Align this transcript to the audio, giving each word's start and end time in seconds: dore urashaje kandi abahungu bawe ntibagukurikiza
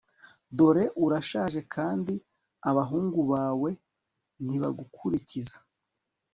dore 0.57 0.85
urashaje 1.05 1.59
kandi 1.73 2.13
abahungu 2.69 3.19
bawe 3.31 3.69
ntibagukurikiza 4.45 5.57